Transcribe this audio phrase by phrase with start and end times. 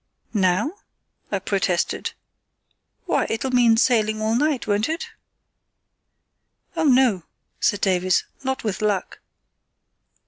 [0.33, 0.71] "Now?"
[1.31, 2.13] I protested.
[3.05, 5.05] "Why, it'll mean sailing all night, won't it?"
[6.75, 7.21] "Oh, no,"
[7.59, 8.23] said Davies.
[8.43, 9.19] "Not with luck."